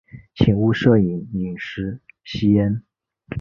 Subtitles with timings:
[0.33, 2.81] 请勿摄影、饮食、吸烟